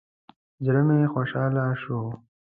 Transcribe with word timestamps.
زړه 0.65 0.81
مې 0.87 0.99
خوشحاله 1.13 1.65
شو. 1.81 1.99